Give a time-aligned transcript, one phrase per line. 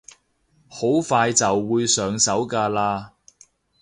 [0.67, 3.11] 好快就會上手㗎喇